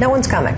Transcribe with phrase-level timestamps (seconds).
[0.00, 0.54] No one's coming.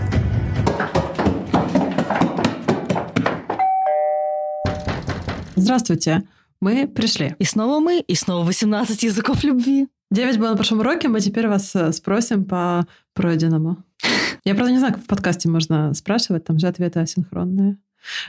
[5.56, 6.24] Здравствуйте.
[6.60, 7.34] Мы пришли.
[7.38, 9.88] И снова мы, и снова 18 языков любви.
[10.10, 13.78] Девять было на прошлом уроке, мы теперь вас э, спросим по пройденному.
[14.44, 17.78] Я, правда, не знаю, как в подкасте можно спрашивать, там же ответы асинхронные.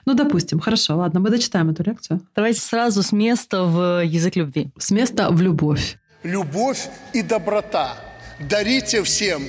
[0.06, 2.22] Ну, допустим, хорошо, ладно, мы дочитаем эту лекцию.
[2.36, 4.72] Давайте сразу с места в язык любви.
[4.78, 5.98] С места в любовь.
[6.24, 7.96] Любовь и доброта.
[8.40, 9.42] Дарите всем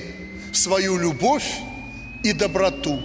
[0.53, 1.59] свою любовь
[2.23, 2.99] и доброту.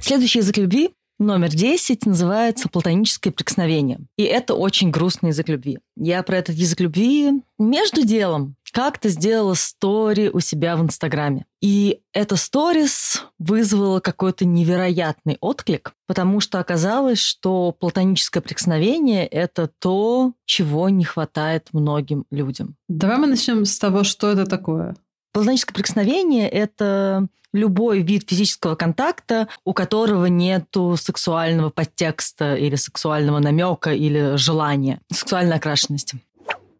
[0.00, 0.90] Следующий язык любви
[1.20, 4.00] Номер 10 называется «Платоническое прикосновение».
[4.18, 5.78] И это очень грустный язык любви.
[5.96, 11.46] Я про этот язык любви между делом как-то сделала стори у себя в Инстаграме.
[11.62, 20.32] И эта сторис вызвала какой-то невероятный отклик, потому что оказалось, что платоническое прикосновение— это то,
[20.44, 22.74] чего не хватает многим людям.
[22.88, 24.96] Давай мы начнем с того, что это такое.
[25.32, 33.92] Платоническое прикосновение— это любой вид физического контакта, у которого нету сексуального подтекста или сексуального намека
[33.92, 36.18] или желания, сексуальной окрашенности.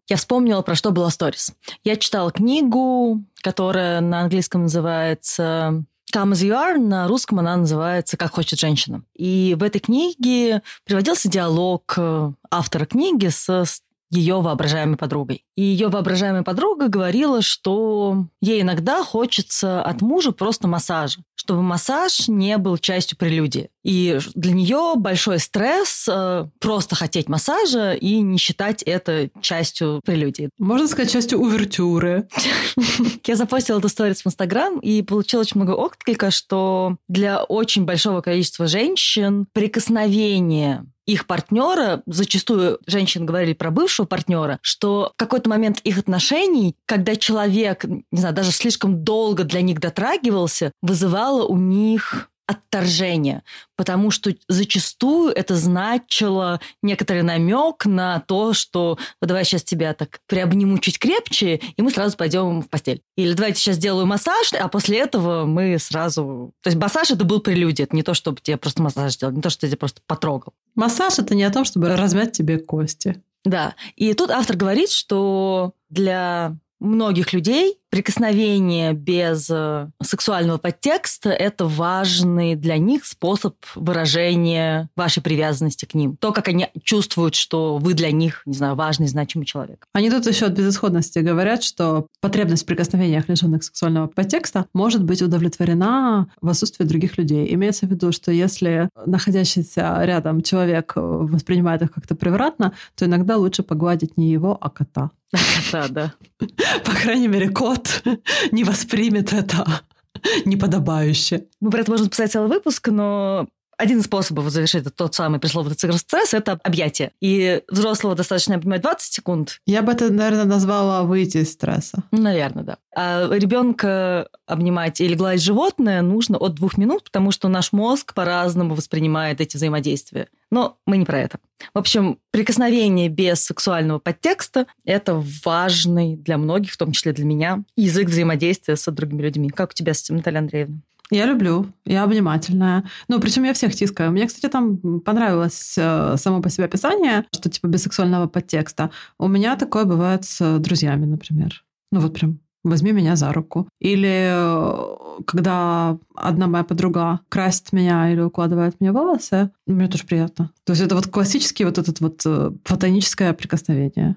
[0.07, 1.53] Я вспомнила, про что была сторис.
[1.83, 8.15] Я читала книгу, которая на английском называется Come as you are, на русском она называется
[8.15, 9.03] «Как хочет женщина».
[9.15, 15.45] И в этой книге приводился диалог э, автора книги с ее воображаемой подругой.
[15.55, 22.27] И ее воображаемая подруга говорила, что ей иногда хочется от мужа просто массажа, чтобы массаж
[22.27, 23.69] не был частью прелюдии.
[23.83, 30.49] И для нее большой стресс э, просто хотеть массажа и не считать это частью прелюдии.
[30.57, 32.27] Можно сказать, частью увертюры.
[33.25, 38.21] Я запостила эту сторис в Инстаграм и получила очень много отклика, что для очень большого
[38.21, 45.79] количества женщин прикосновение их партнера, зачастую женщины говорили про бывшего партнера, что в какой-то момент
[45.83, 52.29] их отношений, когда человек, не знаю, даже слишком долго для них дотрагивался, вызывало у них
[52.47, 53.43] отторжение,
[53.75, 60.19] потому что зачастую это значило некоторый намек на то, что вот давай сейчас тебя так
[60.27, 63.01] приобниму чуть крепче, и мы сразу пойдем в постель.
[63.15, 66.53] Или давайте сейчас сделаю массаж, а после этого мы сразу...
[66.61, 69.41] То есть массаж это был прелюдия, это не то, чтобы тебе просто массаж сделал, не
[69.41, 70.53] то, что тебя просто потрогал.
[70.75, 73.21] Массаж это не о том, чтобы размять тебе кости.
[73.43, 73.75] Да.
[73.95, 82.55] И тут автор говорит, что для многих людей прикосновение без э, сексуального подтекста– это важный
[82.55, 86.17] для них способ выражения вашей привязанности к ним.
[86.17, 89.87] То, как они чувствуют, что вы для них, не знаю, важный, значимый человек.
[89.93, 95.21] Они тут еще от безысходности говорят, что потребность в прикосновениях, лишенных сексуального подтекста, может быть
[95.21, 97.53] удовлетворена в отсутствии других людей.
[97.53, 103.63] Имеется в виду, что если находящийся рядом человек воспринимает их как-то превратно, то иногда лучше
[103.63, 105.11] погладить не его, а кота.
[105.31, 106.13] Кота, да.
[106.85, 107.84] По крайней мере, кот
[108.51, 109.65] не воспримет это
[110.45, 111.47] неподобающе.
[111.59, 113.47] Мы про это можем писать целый выпуск, но
[113.77, 117.11] один из способов завершить это тот самый пресловутый цикл стресс– это объятие.
[117.21, 119.61] И взрослого достаточно, понимаю, 20 секунд.
[119.65, 122.03] Я бы это, наверное, назвала выйти из стресса.
[122.11, 122.77] Наверное, да.
[122.95, 128.75] А ребенка обнимать или гладить животное нужно от двух минут, потому что наш мозг по-разному
[128.75, 130.27] воспринимает эти взаимодействия.
[130.51, 131.39] Но мы не про это.
[131.73, 137.63] В общем, прикосновение без сексуального подтекста– это важный для многих, в том числе для меня,
[137.75, 139.49] язык взаимодействия с другими людьми.
[139.49, 140.77] Как у тебя с этим, Наталья Андреевна?
[141.11, 142.83] Я люблю, я обнимательная.
[143.07, 144.11] Ну, причем я всех тискаю.
[144.11, 148.89] Мне, кстати, там понравилось э, само по себе описание, что типа без сексуального подтекста.
[149.19, 151.63] У меня такое бывает с друзьями, например.
[151.91, 153.69] Ну, вот прям возьми меня за руку.
[153.79, 160.51] Или э, когда одна моя подруга красит меня или укладывает мне волосы, мне тоже приятно.
[160.63, 164.15] То есть это вот классический вот этот вот э, фотоническое прикосновение.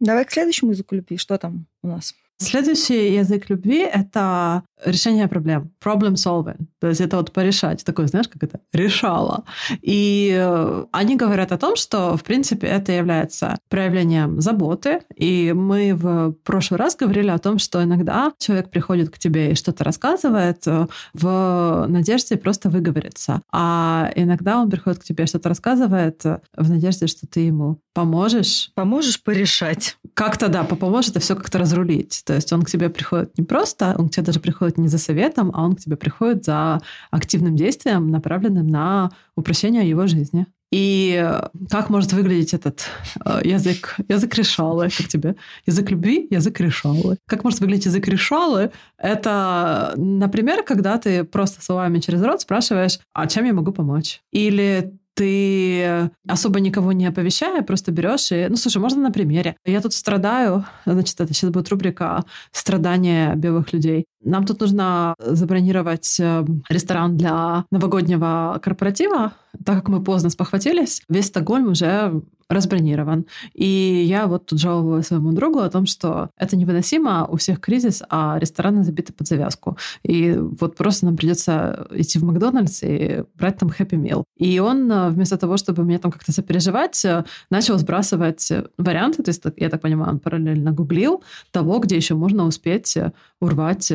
[0.00, 1.16] Давай к следующему языку любви.
[1.16, 2.14] Что там у нас?
[2.40, 6.56] Следующий язык любви— это решение проблем, problem solving.
[6.80, 7.84] То есть это вот порешать.
[7.84, 8.60] Такое, знаешь, как это?
[8.72, 9.44] Решало.
[9.82, 15.02] И э, они говорят о том, что, в принципе, это является проявлением заботы.
[15.14, 19.54] И мы в прошлый раз говорили о том, что иногда человек приходит к тебе и
[19.54, 23.42] что-то рассказывает э, в надежде просто выговориться.
[23.52, 27.80] А иногда он приходит к тебе и что-то рассказывает э, в надежде, что ты ему
[27.92, 28.70] поможешь.
[28.74, 29.98] Поможешь порешать.
[30.14, 32.22] Как-то, да, поможет это все как-то разрулить.
[32.24, 34.98] То есть он к тебе приходит не просто, он к тебе даже приходит не за
[34.98, 36.80] советом, а он к тебе приходит за
[37.10, 40.46] активным действием, направленным на упрощение его жизни.
[40.72, 41.28] И
[41.68, 42.86] как может выглядеть этот
[43.24, 43.96] э, язык?
[44.08, 45.34] Язык решалы, как тебе?
[45.66, 47.18] Язык любви, язык решалы.
[47.26, 48.70] Как может выглядеть язык решалы?
[48.96, 54.22] Это, например, когда ты просто словами через рот спрашиваешь, а чем я могу помочь?
[54.30, 58.46] Или ты особо никого не оповещая, просто берешь и...
[58.48, 59.54] Ну, слушай, можно на примере.
[59.66, 64.06] Я тут страдаю, значит, это сейчас будет рубрика «Страдания белых людей».
[64.22, 69.32] Нам тут нужно забронировать э, ресторан для новогоднего корпоратива,
[69.64, 73.26] так как мы поздно спохватились, весь Стокгольм уже разбронирован.
[73.54, 78.02] И я вот тут жаловалась своему другу о том, что это невыносимо, у всех кризис,
[78.10, 79.78] а рестораны забиты под завязку.
[80.02, 84.24] И вот просто нам придется идти в Макдональдс и брать там Happy Meal.
[84.36, 89.28] И он э, вместо того, чтобы мне там как-то сопереживать, э, начал сбрасывать варианты, то
[89.28, 92.98] есть, я так понимаю, он параллельно гуглил того, где еще можно успеть
[93.40, 93.92] урвать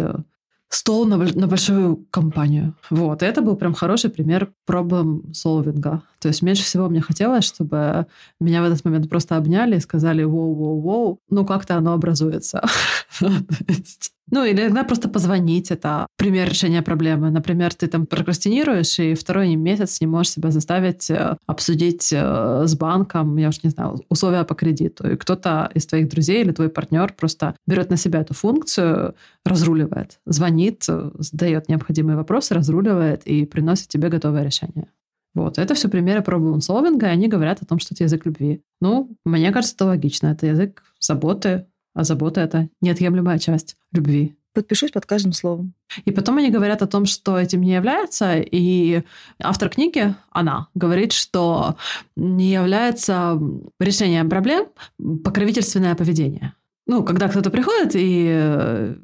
[0.69, 2.73] стол на, на большую компанию.
[2.89, 3.23] Вот.
[3.23, 6.01] И это был прям хороший пример проблем солвинга.
[6.19, 8.07] То есть меньше всего мне хотелось, чтобы
[8.39, 11.19] меня в этот момент просто обняли и сказали «воу-воу-воу».
[11.29, 12.63] Ну, как-то оно образуется.
[14.31, 15.71] Ну, или иногда просто позвонить.
[15.71, 17.29] Это пример решения проблемы.
[17.29, 22.75] Например, ты там прокрастинируешь, и второй месяц не можешь себя заставить э, обсудить э, с
[22.75, 25.11] банком, я уж не знаю, условия по кредиту.
[25.11, 30.19] И кто-то из твоих друзей или твой партнер просто берет на себя эту функцию, разруливает,
[30.25, 34.87] звонит, задает необходимые вопросы, разруливает и приносит тебе готовое решение.
[35.35, 38.63] Вот, это все примеры проблем-солвинга, и они говорят о том, что это язык любви.
[38.79, 40.27] Ну, мне кажется, это логично.
[40.27, 44.35] Это язык заботы, а забота— это неотъемлемая часть любви.
[44.53, 45.73] Подпишусь под каждым словом.
[46.05, 49.01] И потом они говорят о том, что этим не является, и
[49.41, 51.75] автор книги, она, говорит, что
[52.15, 53.39] не является
[53.79, 54.67] решением проблем
[55.23, 56.53] покровительственное поведение.
[56.87, 58.95] Ну, когда кто-то приходит и э,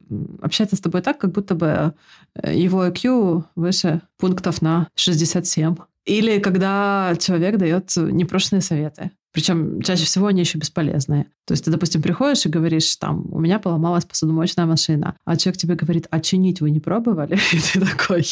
[0.42, 1.94] общается с тобой так, как будто бы
[2.36, 5.76] э, его IQ выше пунктов на 67.
[6.06, 9.12] Или когда человек дает непрошенные советы.
[9.32, 11.26] Причем чаще всего они еще бесполезные.
[11.46, 15.58] То есть ты, допустим, приходишь и говоришь, там, у меня поломалась посудомоечная машина, а человек
[15.58, 17.36] тебе говорит, а чинить вы не пробовали?
[17.54, 18.26] И ты такой,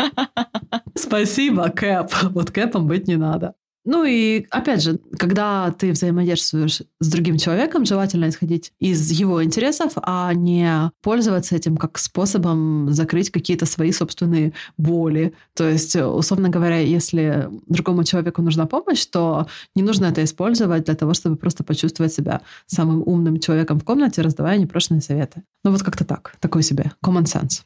[0.94, 2.12] спасибо, Кэп.
[2.30, 3.54] Вот Кэпом быть не надо.
[3.86, 9.92] Ну и, опять же, когда ты взаимодействуешь с другим человеком, желательно исходить из его интересов,
[9.96, 15.34] а не пользоваться этим как способом закрыть какие-то свои собственные боли.
[15.54, 19.46] То есть, условно говоря, если другому человеку нужна помощь, то
[19.76, 24.20] не нужно это использовать для того, чтобы просто почувствовать себя самым умным человеком в комнате,
[24.20, 25.44] раздавая непрошенные советы.
[25.64, 27.62] Ну вот как-то так, такой себе common sense.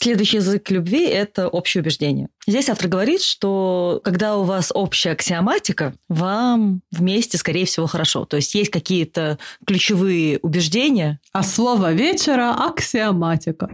[0.00, 2.28] Следующий язык любви– это общее убеждение.
[2.46, 8.24] Здесь автор говорит, что когда у вас общая аксиоматика, вам вместе, скорее всего, хорошо.
[8.24, 11.18] То есть есть какие-то ключевые убеждения.
[11.32, 13.68] А слово вечера– аксиоматика.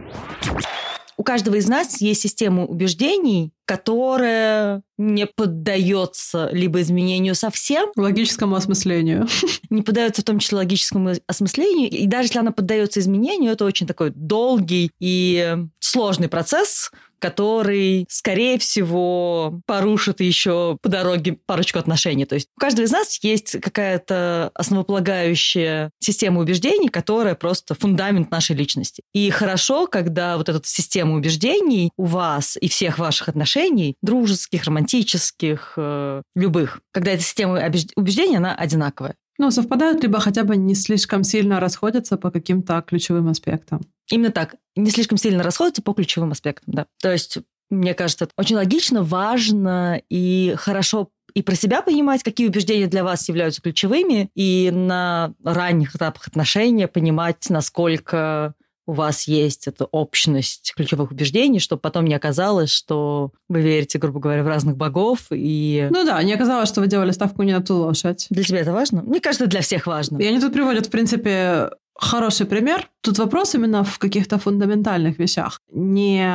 [1.15, 7.89] У каждого из нас есть система убеждений, которая не поддается либо изменению совсем.
[7.95, 9.27] Логическому осмыслению.
[9.69, 11.89] Не поддается в том числе логическому осмыслению.
[11.89, 18.59] И даже если она поддается изменению, это очень такой долгий и сложный процесс, который, скорее
[18.59, 22.25] всего, порушит еще по дороге парочку отношений.
[22.25, 28.55] То есть у каждого из нас есть какая-то основополагающая система убеждений, которая просто фундамент нашей
[28.55, 29.01] личности.
[29.13, 33.54] И хорошо, когда вот эта система убеждений у вас и всех ваших отношений,
[34.01, 37.61] дружеских, романтических, э, любых, когда эта система
[37.95, 39.15] убеждений, она одинаковая.
[39.37, 43.81] Ну, совпадают, либо хотя бы не слишком сильно расходятся по каким-то ключевым аспектам.
[44.09, 44.55] Именно так.
[44.75, 46.85] Не слишком сильно расходятся по ключевым аспектам, да.
[47.01, 52.47] То есть, мне кажется, это очень логично, важно и хорошо и про себя понимать, какие
[52.47, 58.53] убеждения для вас являются ключевыми, и на ранних этапах отношения понимать, насколько
[58.85, 64.19] у вас есть эта общность ключевых убеждений, чтобы потом не оказалось, что вы верите, грубо
[64.19, 65.87] говоря, в разных богов и...
[65.91, 68.27] Ну да, не оказалось, что вы делали ставку не на ту лошадь.
[68.29, 69.01] Для тебя это важно?
[69.01, 70.17] Мне кажется, для всех важно.
[70.17, 72.89] И они тут приводят, в принципе, хороший пример.
[73.01, 75.61] Тут вопрос именно в каких-то фундаментальных вещах.
[75.71, 76.29] Не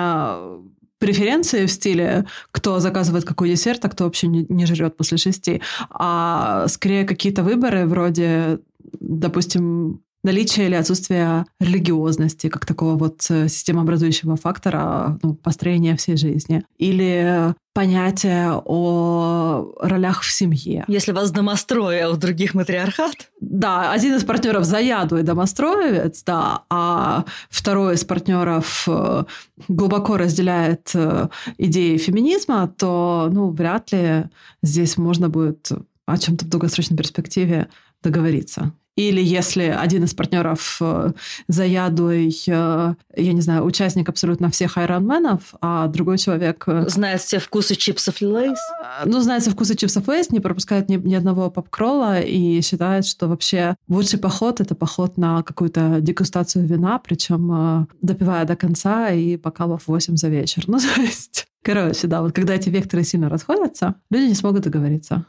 [0.98, 5.62] преференции в стиле, кто заказывает какой десерт, а кто вообще не, не жрет после шести,
[5.88, 8.60] а скорее какие-то выборы вроде,
[9.00, 16.62] допустим, наличие или отсутствие религиозности как такого вот э, системообразующего фактора ну, построения всей жизни.
[16.78, 20.84] Или понятие о ролях в семье.
[20.88, 23.30] Если вас домострой, а у других матриархат?
[23.40, 29.24] Да, один из партнеров заяду и домостроевец, да, а второй из партнеров э,
[29.68, 34.24] глубоко разделяет э, идеи феминизма, то ну, вряд ли
[34.62, 35.70] здесь можно будет
[36.06, 37.68] о чем-то в долгосрочной перспективе
[38.02, 38.72] договориться.
[38.96, 41.12] Или если один из партнеров э,
[41.48, 46.64] заядлый, э, я не знаю, участник абсолютно всех Ironman ов, а другой человек...
[46.66, 48.58] Э, знает все вкусы чипсов Lay's?
[49.04, 52.60] Ну, знает все вкусы чипсов Lay's, не пропускает ни, ни одного pub crawl а и
[52.62, 59.10] считает, что вообще лучший поход— это поход на какую-то дегустацию вина, причем допивая до конца
[59.10, 60.64] и бокалов 8 за вечер.
[60.70, 65.26] Ну, то есть Короче, да, вот когда эти векторы сильно расходятся, люди не смогут договориться.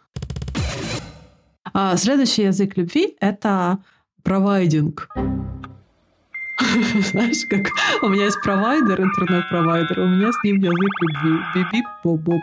[1.73, 3.79] А следующий язык любви— это
[4.23, 5.07] провайдинг.
[7.11, 7.67] Знаешь, как
[8.01, 11.39] у меня есть провайдер, интернет-провайдер, у меня с ним язык любви.
[11.55, 12.41] Биби-боб-боб.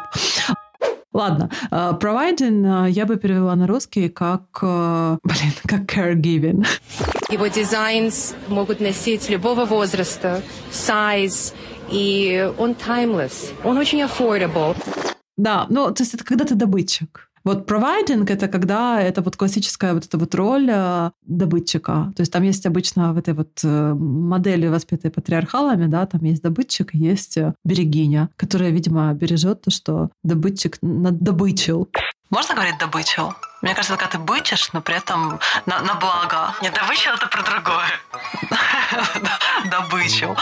[1.12, 1.50] Ладно,
[2.00, 6.66] провайдинг uh, uh, я бы перевела на русский как, uh, блин, как caregiving.
[7.30, 8.12] Его дизайн
[8.48, 11.54] могут носить любого возраста, size,
[11.90, 14.76] и он timeless, он очень affordable.
[15.36, 17.27] Да, ну, то есть это когда ты добытчик.
[17.44, 22.12] Вот провайдинг— это когда это вот классическая вот эта вот роль э, добытчика.
[22.16, 26.42] То есть там есть обычно в этой вот э, модели, воспетой патриархалами, да, там есть
[26.42, 31.88] добытчик, есть э, берегиня, которая, видимо, бережет то, что добытчик добычил.
[32.30, 33.34] Можно говорить добычил?
[33.62, 36.54] Мне кажется, когда ты бычишь, но при этом на, на благо.
[36.62, 37.88] Не добычил, это про другое.
[39.70, 40.36] Добычил.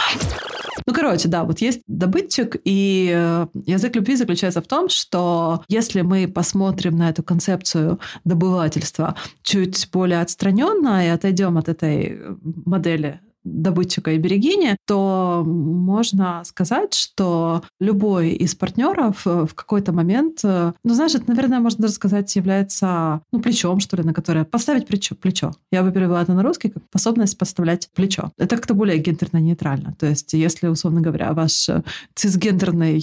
[0.87, 6.03] Ну, короче, да, вот есть добытчик, и э, язык любви заключается в том, что если
[6.03, 12.21] мы посмотрим на эту концепцию добывательства чуть более отстраненно и отойдем от этой
[12.65, 20.41] модели добытчика и берегини, то можно сказать, что любой из партнеров э, в какой-то момент,
[20.43, 24.45] э, ну, знаешь, это, наверное, можно даже сказать, является, ну, плечом, что ли, на которое
[24.45, 25.15] поставить плечо.
[25.15, 25.53] плечо.
[25.71, 28.33] Я бы перевела это на русский как способность подставлять плечо.
[28.37, 29.95] Это как-то более гендерно-нейтрально.
[29.99, 31.83] То есть, если, условно говоря, ваш э,
[32.15, 32.97] цисгендерный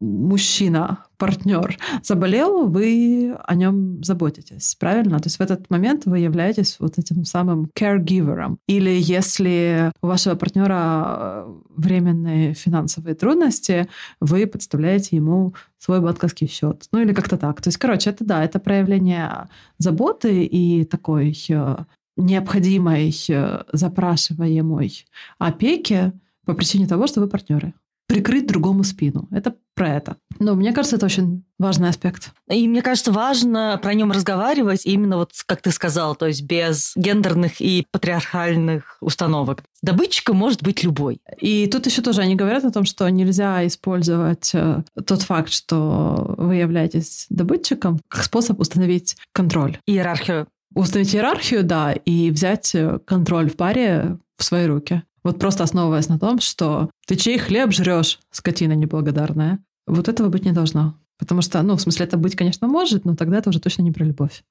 [0.00, 5.18] мужчина партнер заболел, вы о нем заботитесь, правильно?
[5.18, 8.56] То есть в этот момент вы являетесь вот этим самым caregiver.
[8.66, 10.74] Или если у вашего партнера
[11.08, 13.88] э, временные финансовые трудности,
[14.20, 16.86] вы подставляете ему свой банковский счет.
[16.92, 17.60] Ну или как-то так.
[17.60, 21.76] То есть, короче, это да, это проявление заботы и такой э,
[22.16, 25.06] необходимой, э, запрашиваемой
[25.38, 26.12] опеки
[26.44, 27.74] по причине того, что вы партнеры
[28.06, 29.28] прикрыть другому спину.
[29.30, 30.16] Это про это.
[30.38, 32.32] Но мне кажется, это очень важный аспект.
[32.48, 36.92] И мне кажется, важно про нем разговаривать именно вот, как ты сказал, то есть без
[36.96, 39.62] гендерных и патриархальных установок.
[39.82, 41.20] Добытчиком может быть любой.
[41.40, 46.34] И тут еще тоже они говорят о том, что нельзя использовать э, тот факт, что
[46.38, 49.78] вы являетесь добытчиком, как способ установить контроль.
[49.86, 50.46] Иерархию.
[50.74, 55.02] Установить иерархию, да, и взять э, контроль в паре в свои руки.
[55.26, 59.58] Вот просто основываясь на том, что ты чей хлеб жрешь, скотина неблагодарная.
[59.86, 60.98] Вот этого быть не должно.
[61.18, 63.92] Потому что, ну, в смысле, это быть, конечно, может, но тогда это уже точно не
[63.92, 64.42] про любовь.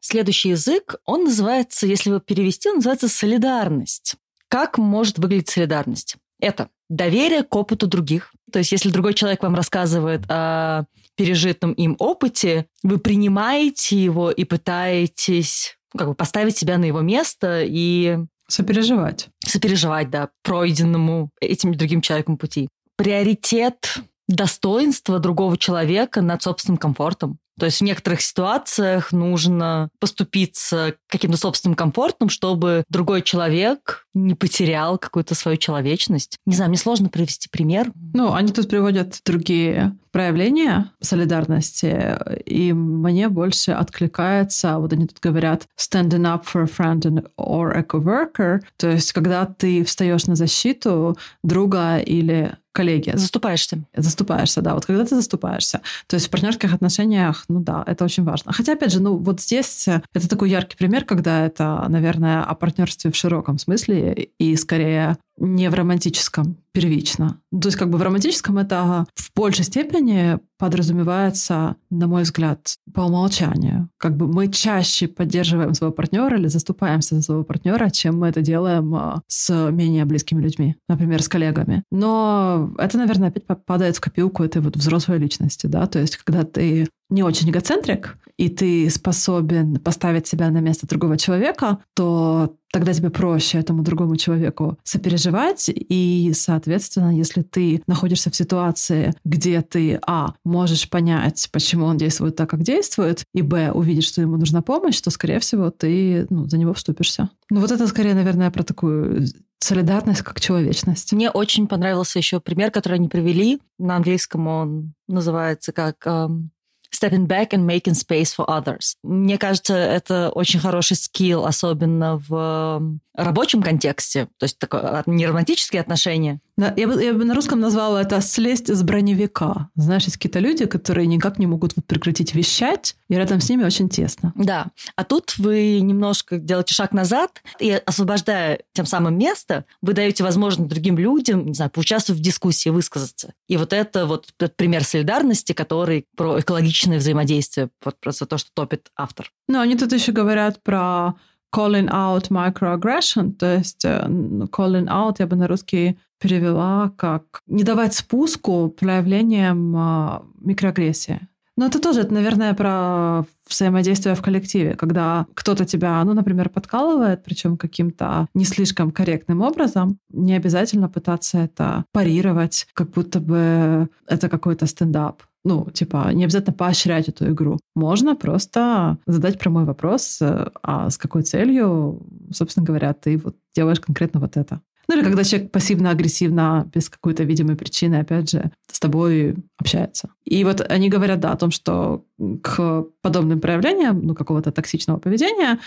[0.00, 4.16] Следующий язык, он называется, если его перевести, он называется солидарность.
[4.48, 6.16] Как может выглядеть солидарность?
[6.38, 8.32] Это доверие к опыту других.
[8.52, 10.84] То есть, если другой человек вам рассказывает о
[11.16, 17.00] пережитом им опыте, вы принимаете его и пытаетесь ну, как бы поставить себя на его
[17.00, 19.28] место и Сопереживать.
[19.44, 22.68] Сопереживать, да, пройденному этим другим человеком пути.
[22.96, 23.98] Приоритет
[24.28, 27.38] достоинства другого человека над собственным комфортом.
[27.58, 34.96] То есть в некоторых ситуациях нужно поступиться каким-то собственным комфортом, чтобы другой человек не потерял
[34.98, 36.38] какую-то свою человечность.
[36.46, 37.92] Не знаю, мне сложно привести пример.
[38.12, 42.16] Ну, они тут приводят другие проявления солидарности,
[42.46, 47.82] и мне больше откликается, вот они тут говорят, standing up for a friend or a
[47.82, 53.12] coworker, то есть когда ты встаешь на защиту друга или коллеги.
[53.14, 53.84] Заступаешься.
[53.96, 54.74] Заступаешься, да.
[54.74, 55.80] Вот когда ты заступаешься.
[56.08, 58.52] То есть в партнерских отношениях, ну да, это очень важно.
[58.52, 63.12] Хотя, опять же, ну вот здесь это такой яркий пример, когда это, наверное, о партнерстве
[63.12, 67.40] в широком смысле и скорее не в романтическом первично.
[67.50, 73.02] То есть как бы в романтическом это в большей степени подразумевается, на мой взгляд, по
[73.02, 73.88] умолчанию.
[73.98, 78.42] Как бы мы чаще поддерживаем своего партнера или заступаемся за своего партнера, чем мы это
[78.42, 81.82] делаем а, с менее близкими людьми, например, с коллегами.
[81.90, 86.44] Но это, наверное, опять попадает в копилку этой вот взрослой личности, да, то есть когда
[86.44, 92.92] ты не очень эгоцентрик, и ты способен поставить себя на место другого человека, то тогда
[92.92, 95.70] тебе проще этому другому человеку сопереживать.
[95.72, 102.34] И, соответственно, если ты находишься в ситуации, где ты, а, можешь понять, почему он действует
[102.34, 106.48] так, как действует, и, б, увидишь, что ему нужна помощь, то, скорее всего, ты ну,
[106.48, 107.30] за него вступишься.
[107.50, 109.28] Ну вот это, скорее, наверное, про такую
[109.60, 111.12] солидарность как человечность.
[111.12, 113.60] Мне очень понравился еще пример, который они привели.
[113.78, 116.48] На английском он называется как um,
[116.90, 118.94] stepping back and making space for others.
[119.02, 125.80] Мне кажется, это очень хороший скилл, особенно в рабочем контексте, то есть такое, не романтические
[125.80, 129.70] отношения, Да, я, бы, я бы на русском назвала это «слезть с броневика».
[129.74, 133.64] Знаешь, есть какие-то люди, которые никак не могут вот прекратить вещать, и рядом с ними
[133.64, 134.32] очень тесно.
[134.36, 134.66] Да.
[134.94, 140.70] А тут вы немножко делаете шаг назад, и освобождая тем самым место, вы даете возможность
[140.70, 143.32] другим людям, не знаю, поучаствовать в дискуссии, высказаться.
[143.48, 148.90] И вот это вот пример солидарности, который про экологичное взаимодействие, вот просто то, что топит
[148.96, 149.32] автор.
[149.48, 151.14] Ну, они тут еще говорят про
[151.54, 154.06] calling out microaggression, то есть э,
[154.50, 161.20] calling out я бы на русский перевела как не давать спуску проявлениям э, микроагрессии.
[161.56, 167.22] Но это тоже, это, наверное, про взаимодействие в коллективе, когда кто-то тебя, ну, например, подкалывает,
[167.22, 174.28] причем каким-то не слишком корректным образом, не обязательно пытаться это парировать, как будто бы это
[174.28, 175.22] какой-то стендап.
[175.44, 177.58] Ну, типа, не обязательно поощрять эту игру.
[177.74, 183.80] Можно просто задать прямой вопрос, э, а с какой целью, собственно говоря, ты вот делаешь
[183.80, 184.60] конкретно вот это.
[184.88, 190.10] Ну или когда человек пассивно-агрессивно, без какой-то видимой причины, опять же, с тобой общается.
[190.24, 192.04] И вот они говорят, да, о том, что
[192.42, 195.58] к подобным проявлениям, ну, какого-то токсичного поведения,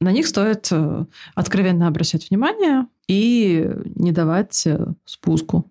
[0.00, 5.70] на них стоит э, откровенно обращать внимание и не давать э, спуску.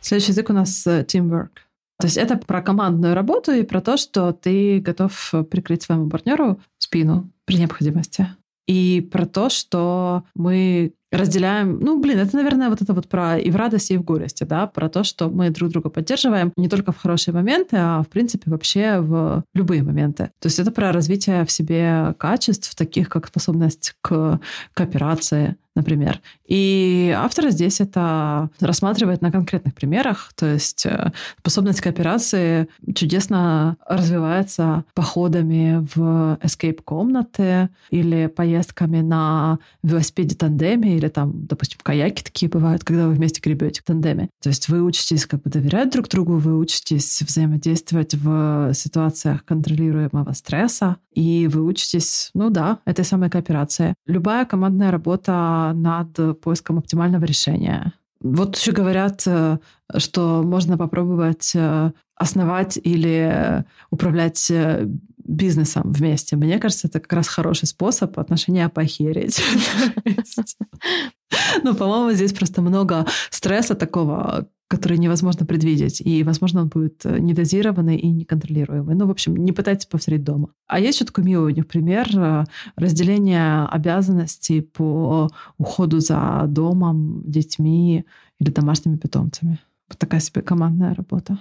[0.00, 1.50] Следующий язык у нас э, teamwork.
[1.98, 6.60] То есть это про командную работу и про то, что ты готов прикрыть своему партнеру
[6.78, 8.26] спину при необходимости.
[8.66, 13.50] И про то, что мы разделяем, ну, блин, это, наверное, вот это вот про и
[13.50, 16.92] в радости, и в горести, да, про то, что мы друг друга поддерживаем не только
[16.92, 20.30] в хорошие моменты, а, в принципе, вообще в любые моменты.
[20.38, 24.40] То есть это про развитие в себе качеств, таких как способность к
[24.74, 26.20] кооперации, например.
[26.46, 34.84] И автор здесь это рассматривает на конкретных примерах, то есть э, способность кооперации чудесно развивается
[34.94, 43.14] походами в escape-комнаты или поездками на велосипеде-тандеме или там, допустим, каяки такие бывают, когда вы
[43.14, 44.28] вместе гребете в тандеме.
[44.42, 50.32] То есть вы учитесь как бы доверять друг другу, вы учитесь взаимодействовать в ситуациях контролируемого
[50.32, 53.94] стресса, и вы учитесь, ну да, этой самой кооперации.
[54.06, 57.94] Любая командная работа над поиском оптимального решения.
[58.20, 59.58] Вот еще говорят, э,
[59.96, 64.86] что можно попробовать э, основать или управлять э,
[65.30, 66.36] бизнесом вместе.
[66.36, 69.42] Мне кажется, это как раз хороший способ отношения похерить.
[71.62, 76.00] Ну, по-моему, здесь просто много стресса такого, который невозможно предвидеть.
[76.00, 78.94] И, возможно, он будет э, недозированный и неконтролируемый.
[78.94, 80.48] Ну, в общем, не пытайтесь повторить дома.
[80.66, 82.44] А есть еще такой милый у них пример э,
[82.76, 88.04] разделения обязанностей по уходу за домом, детьми
[88.40, 89.58] или домашними питомцами.
[89.88, 91.38] Вот такая себе командная работа.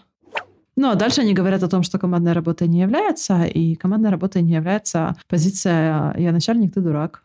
[0.81, 4.39] Ну, а дальше они говорят о том, что командная работа не является, и командная работа
[4.39, 7.21] не является позиция «я начальник, ты дурак».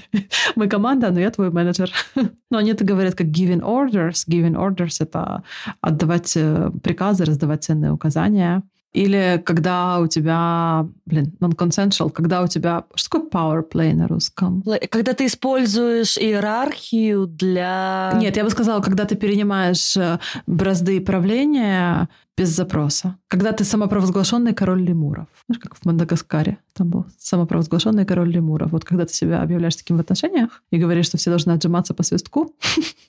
[0.56, 1.90] Мы команда, но я твой менеджер.
[2.50, 4.26] Но они это говорят как giving orders.
[4.26, 5.42] Giving orders— это
[5.82, 8.62] отдавать э, приказы, раздавать ценные указания.
[8.94, 12.84] Или когда у тебя, блин, non-consensual, когда у тебя...
[12.94, 14.62] Что такое power play на русском?
[14.88, 18.12] Когда ты используешь иерархию для...
[18.16, 23.18] Нет, я бы сказала, когда ты перенимаешь э, бразды правления без запроса.
[23.26, 25.26] Когда ты самопровозглашенный король лемуров.
[25.48, 28.70] Знаешь, как в Мадагаскаре там был самопровозглашенный король лемуров.
[28.70, 32.04] Вот когда ты себя объявляешь таким в отношениях и говоришь, что все должны отжиматься по
[32.04, 32.54] свистку,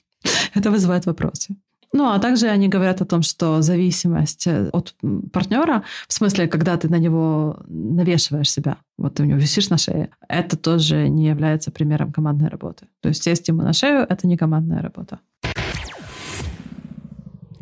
[0.54, 1.54] это вызывает вопросы.
[1.92, 4.94] Ну, а также они говорят о том, что зависимость э, от
[5.32, 9.78] партнера, в смысле, когда ты на него навешиваешь себя, вот ты у него висишь на
[9.78, 12.86] шее, это тоже не является примером командной работы.
[13.00, 15.20] То есть сесть ему на шею— это не командная работа.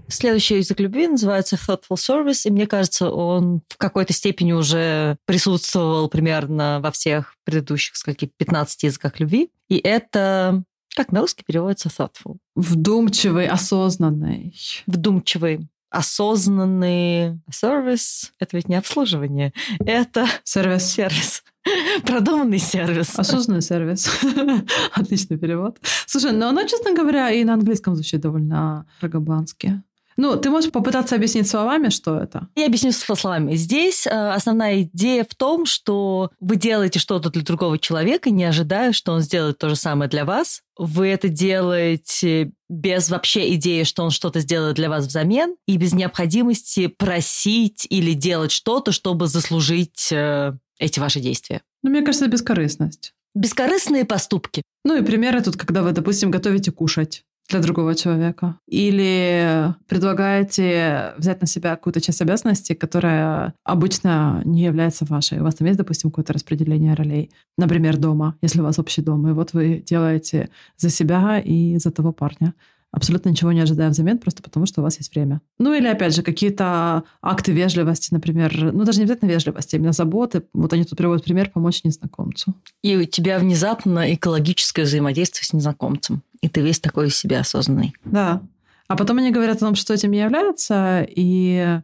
[0.08, 6.08] Следующий язык любви называется Thoughtful Service, и мне кажется, он в какой-то степени уже присутствовал
[6.08, 9.50] примерно во всех предыдущих, скольки, 15 языках любви.
[9.68, 10.62] И это
[10.94, 12.38] как на русский переводится thoughtful?
[12.54, 14.54] Вдумчивый, осознанный.
[14.87, 18.33] Вдумчивый осознанный сервис.
[18.40, 20.85] Это ведь не обслуживание, это сервис.
[20.90, 21.44] сервис.
[22.04, 23.16] Продуманный сервис.
[23.16, 24.11] Осознанный сервис.
[24.92, 25.78] Отличный перевод.
[26.07, 29.83] Слушай, но оно, честно говоря, и на английском звучит довольно рогобански.
[30.16, 32.48] Ну, ты можешь попытаться объяснить словами, что это?
[32.55, 33.55] Я объясню словами.
[33.55, 38.92] Здесь э, основная идея в том, что вы делаете что-то для другого человека, не ожидая,
[38.92, 40.62] что он сделает то же самое для вас.
[40.77, 45.92] Вы это делаете без вообще идеи, что он что-то сделает для вас взамен, и без
[45.92, 51.62] необходимости просить или делать что-то, чтобы заслужить э, эти ваши действия.
[51.83, 53.12] Ну, мне кажется, это бескорыстность.
[53.35, 54.62] Бескорыстные поступки.
[54.85, 58.59] Ну и примеры тут, когда вы, допустим, готовите кушать для другого человека.
[58.66, 65.40] Или предлагаете взять на себя какую-то часть обязанностей, которая обычно не является вашей.
[65.40, 67.30] У вас там есть, допустим, какое-то распределение ролей.
[67.59, 69.28] Например, дома, если у вас общий дом.
[69.28, 72.54] И вот вы делаете за себя и за того парня
[72.94, 75.40] абсолютно ничего не ожидая взамен, просто потому что у вас есть время.
[75.59, 79.92] Ну или, опять же, какие-то акты вежливости, например, ну даже не обязательно вежливости, а именно
[79.92, 80.44] заботы.
[80.52, 82.54] Вот они тут приводят пример помочь незнакомцу.
[82.83, 86.22] И у тебя внезапно экологическое взаимодействие с незнакомцем.
[86.40, 87.94] И ты весь такой из себя осознанный.
[88.04, 88.42] Да.
[88.87, 91.80] А потом они говорят о том, что этим является, и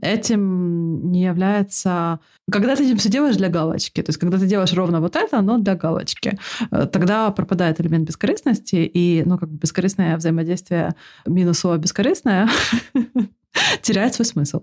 [0.00, 2.20] этим не является...
[2.50, 5.40] Когда ты этим все делаешь для галочки, то есть когда ты делаешь ровно вот это,
[5.40, 6.38] но для галочки,
[6.70, 10.94] э, тогда пропадает элемент бескорыстности, и, ну, как бы бескорыстное взаимодействие
[11.26, 12.48] минус слово бескорыстное
[13.82, 14.62] теряет свой смысл.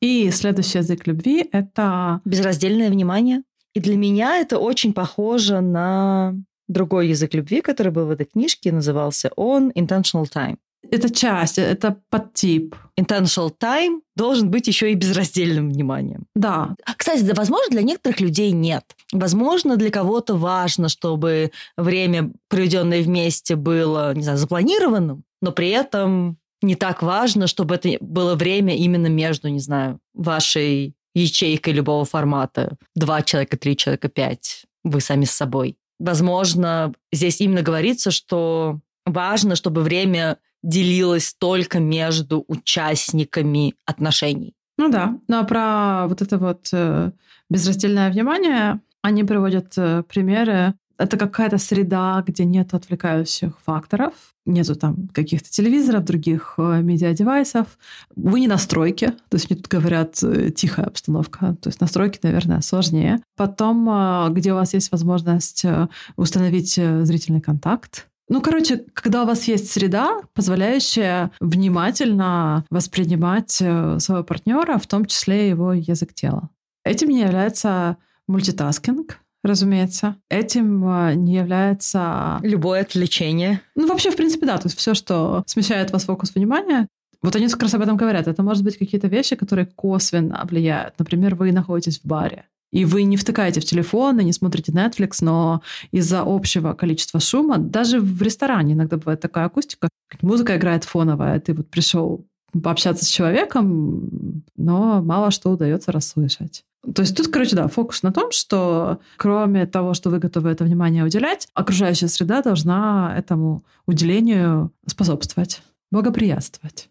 [0.00, 2.20] И следующий язык любви— это...
[2.24, 3.42] Безраздельное внимание.
[3.74, 6.34] И для меня это очень похоже на
[6.68, 10.58] другой язык любви, который был в этой книжке, назывался он Intentional Time.
[10.90, 12.74] Это часть, это подтип.
[12.98, 16.26] Intentional time должен быть еще и безраздельным вниманием.
[16.34, 16.76] Да.
[16.96, 18.84] Кстати, да, возможно, для некоторых людей нет.
[19.12, 26.38] Возможно, для кого-то важно, чтобы время, проведенное вместе, было, не знаю, запланированным, но при этом
[26.62, 32.76] не так важно, чтобы это было время именно между, не знаю, вашей ячейкой любого формата.
[32.94, 34.64] Два человека, три человека, пять.
[34.84, 35.76] Вы сами с собой.
[35.98, 40.38] Возможно, здесь именно говорится, что важно, чтобы время
[40.68, 44.54] делилось только между участниками отношений.
[44.76, 47.10] Ну да, ну а про вот это вот э,
[47.48, 50.74] безраздельное внимание они приводят э, примеры.
[50.98, 54.12] Это какая-то среда, где нет отвлекающих факторов,
[54.44, 57.66] нету там каких-то телевизоров, других э, медиадевайсов.
[58.14, 62.20] Вы не на стройке, то есть мне тут говорят э, тихая обстановка, то есть настройки,
[62.22, 63.20] наверное, сложнее.
[63.36, 69.22] Потом, э, где у вас есть возможность э, установить э, зрительный контакт, ну, короче, когда
[69.22, 76.12] у вас есть среда, позволяющая внимательно воспринимать э, своего партнера, в том числе его язык
[76.14, 76.50] тела.
[76.84, 80.16] Этим не является мультитаскинг, разумеется.
[80.28, 82.38] Этим э, не является...
[82.42, 83.62] Любое отвлечение.
[83.74, 84.58] Ну, вообще, в принципе, да.
[84.58, 86.86] То есть все, что смещает вас фокус внимания,
[87.22, 88.28] вот они как раз об этом говорят.
[88.28, 90.94] Это может быть какие-то вещи, которые косвенно влияют.
[90.98, 95.18] Например, вы находитесь в баре, и вы не втыкаете в телефон и не смотрите Netflix,
[95.20, 99.88] но из-за общего количества шума, даже в ресторане иногда бывает такая акустика,
[100.20, 102.26] музыка играет фоновая, ты вот пришел
[102.62, 106.64] пообщаться с человеком, но мало что удается расслышать.
[106.94, 110.64] То есть тут, короче, да, фокус на том, что кроме того, что вы готовы это
[110.64, 116.88] внимание уделять, окружающая среда должна этому уделению способствовать, благоприятствовать.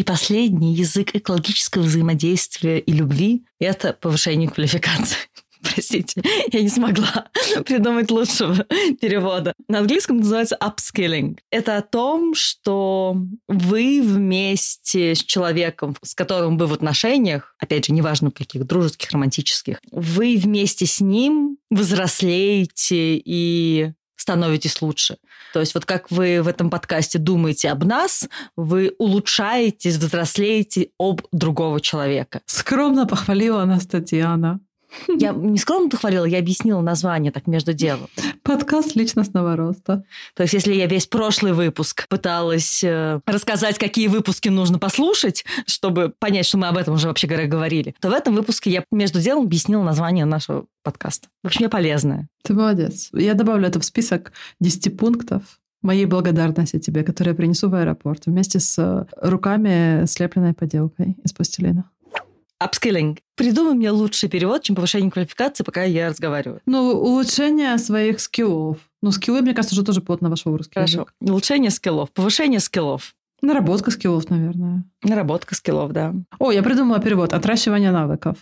[0.00, 5.18] И последний язык экологического взаимодействия и любви– это повышение квалификации.
[5.62, 7.28] Простите, я не смогла
[7.66, 8.64] придумать лучшего
[8.98, 9.52] перевода.
[9.68, 11.36] На английском называется upskilling.
[11.50, 13.14] Это о том, что
[13.46, 19.10] вы вместе с человеком, с которым вы в отношениях, опять же, неважно в каких, дружеских,
[19.10, 25.16] романтических, вы вместе с ним взрослеете и становитесь лучше.
[25.52, 31.22] То есть вот как вы в этом подкасте думаете об нас, вы улучшаетесь, взрослеете об
[31.32, 32.42] другого человека.
[32.46, 34.60] Скромно похвалила нас Татьяна.
[35.08, 38.08] Я не скромно хвалила, я объяснила название так между делом.
[38.42, 40.04] Подкаст личностного роста.
[40.34, 46.12] То есть, если я весь прошлый выпуск пыталась э, рассказать, какие выпуски нужно послушать, чтобы
[46.18, 49.20] понять, что мы об этом уже вообще говоря говорили, то в этом выпуске я между
[49.20, 51.28] делом объяснила название нашего подкаста.
[51.42, 52.28] В общем, я полезная.
[52.42, 53.10] Ты молодец.
[53.12, 55.42] Я добавлю это в список 10 пунктов,
[55.82, 61.90] моей благодарности тебе, которую я принесу в аэропорт вместе с руками слепленной поделкой из пластилина.
[62.62, 63.18] Upskilling.
[63.36, 66.60] Придумай мне лучший перевод, чем повышение квалификации, пока я разговариваю.
[66.66, 68.76] Ну, улучшение своих скиллов.
[69.02, 70.92] Ну, скиллы, мне кажется, уже тоже плотно вошел в русский Хорошо.
[70.92, 71.14] язык.
[71.20, 73.14] Улучшение скиллов, повышение скиллов.
[73.40, 74.84] Наработка скиллов, наверное.
[75.02, 76.14] Наработка скиллов, да.
[76.38, 77.32] О, я придумала перевод.
[77.32, 78.36] Отращивание навыков.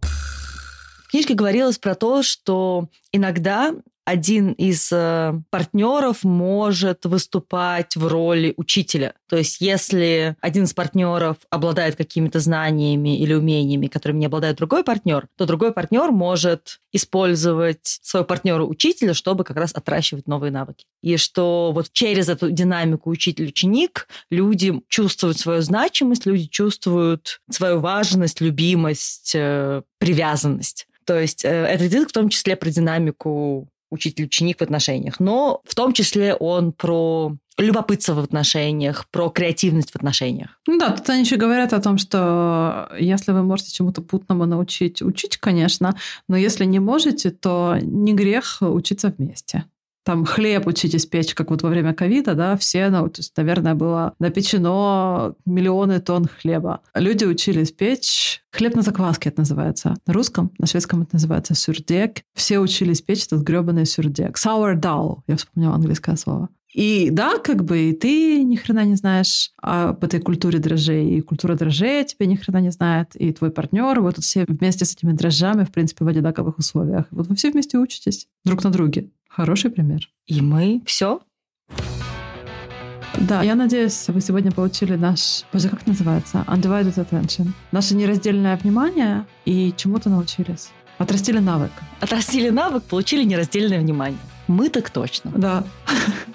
[0.00, 3.74] В книжке говорилось про то, что иногда
[4.08, 9.12] один из э, партнеров может выступать в роли учителя.
[9.28, 14.82] То есть, если один из партнеров обладает какими-то знаниями или умениями, которыми не обладает другой
[14.82, 20.86] партнер, то другой партнер может использовать своего партнера-учителя, чтобы как раз отращивать новые навыки.
[21.02, 28.40] И что вот через эту динамику учитель-ученик люди чувствуют свою значимость, люди чувствуют свою важность,
[28.40, 30.86] любимость, э, привязанность.
[31.04, 35.74] То есть э, это язык в том числе про динамику учитель-ученик в отношениях, но в
[35.74, 40.60] том числе он про любопытство в отношениях, про креативность в отношениях.
[40.66, 45.02] Ну да, тут они еще говорят о том, что если вы можете чему-то путному научить,
[45.02, 45.96] учить, конечно,
[46.28, 49.64] но если не можете, то не грех учиться вместе.
[50.08, 53.74] Там хлеб учитесь печь, как вот во время ковида, да, все, ну, то есть, наверное,
[53.74, 56.80] было напечено миллионы тонн хлеба.
[56.94, 59.96] Люди учились печь хлеб на закваске, это называется.
[60.06, 62.22] На русском, на шведском это называется сюрдек.
[62.34, 64.38] Все учились печь этот гребаный сюрдек.
[64.38, 66.48] Sourdough, я вспомнила английское слово.
[66.72, 71.20] И да, как бы и ты ни хрена не знаешь об этой культуре дрожжей, и
[71.20, 74.94] культура дрожжей тебя ни хрена не знает, и твой партнер, вы тут все вместе с
[74.94, 77.04] этими дрожжами, в принципе, в одинаковых условиях.
[77.10, 79.10] Вот вы все вместе учитесь друг на друге.
[79.38, 80.00] Хороший пример.
[80.26, 81.20] И мы все.
[83.16, 86.44] Да, я надеюсь, вы сегодня получили наш, боже, как называется?
[86.48, 87.52] Undivided attention.
[87.70, 90.70] Наше нераздельное внимание и чему-то научились.
[90.98, 91.70] Отрастили навык.
[92.00, 94.18] Отрастили навык, получили нераздельное внимание.
[94.48, 95.30] Мы так точно.
[95.30, 95.62] Да.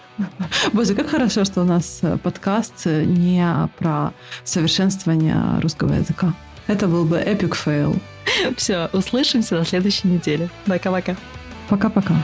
[0.74, 3.46] Боже, как хорошо, что у нас э, подкаст э, не
[3.80, 4.14] про
[4.46, 6.34] совершенствование русского языка.
[6.68, 7.98] Это был бы epic fail.
[8.56, 10.50] Все, услышимся на следующей неделе.
[10.66, 11.18] Пока-пока.
[11.68, 12.16] Пока-пока.